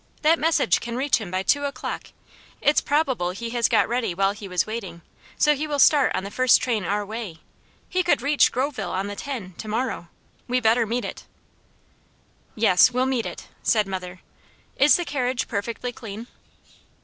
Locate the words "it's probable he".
2.59-3.51